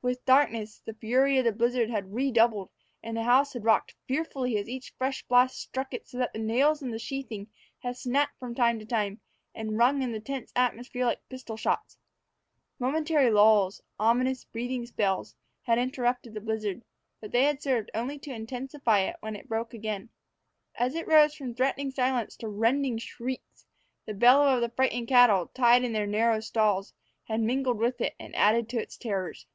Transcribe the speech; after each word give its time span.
With 0.00 0.24
darkness, 0.24 0.80
the 0.86 0.94
fury 0.94 1.38
of 1.38 1.44
the 1.44 1.50
blizzard 1.52 1.90
had 1.90 2.14
redoubled, 2.14 2.70
and 3.02 3.16
the 3.16 3.24
house 3.24 3.52
had 3.52 3.64
rocked 3.64 3.96
fearfully 4.06 4.56
as 4.56 4.68
each 4.68 4.94
fresh 4.96 5.24
blast 5.24 5.60
struck 5.60 5.92
it, 5.92 6.08
so 6.08 6.18
that 6.18 6.32
the 6.32 6.38
nails 6.38 6.80
in 6.80 6.92
the 6.92 7.00
sheathing 7.00 7.48
had 7.80 7.96
snapped 7.96 8.38
from 8.38 8.54
time 8.54 8.78
to 8.78 8.86
time, 8.86 9.20
and 9.56 9.76
rung 9.76 10.00
in 10.00 10.12
the 10.12 10.20
tense 10.20 10.52
atmosphere 10.54 11.04
like 11.04 11.28
pistol 11.28 11.56
shots. 11.56 11.98
Momentary 12.78 13.28
lulls 13.28 13.82
ominous 13.98 14.44
breathing 14.44 14.86
spells 14.86 15.34
had 15.64 15.78
interrupted 15.78 16.32
the 16.32 16.40
blizzard; 16.40 16.84
but 17.20 17.32
they 17.32 17.42
had 17.42 17.60
served 17.60 17.90
only 17.92 18.20
to 18.20 18.32
intensify 18.32 19.00
it 19.00 19.16
when 19.18 19.34
it 19.34 19.48
broke 19.48 19.74
again. 19.74 20.10
As 20.76 20.94
it 20.94 21.08
rose 21.08 21.34
from 21.34 21.54
threatening 21.54 21.90
silence 21.90 22.36
to 22.36 22.48
rending 22.48 22.98
shrieks, 22.98 23.66
the 24.06 24.14
bellowing 24.14 24.54
of 24.54 24.60
the 24.60 24.74
frightened 24.74 25.08
cattle, 25.08 25.48
tied 25.48 25.82
in 25.82 25.92
their 25.92 26.06
narrow 26.06 26.38
stalls, 26.38 26.94
had 27.24 27.40
mingled 27.40 27.78
with 27.78 28.00
it, 28.00 28.14
and 28.20 28.34
added 28.36 28.68
to 28.68 28.80
its 28.80 28.96
terrors. 28.96 29.46